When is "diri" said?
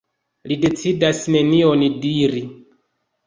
2.07-2.41